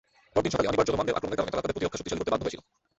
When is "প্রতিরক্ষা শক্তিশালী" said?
1.75-2.19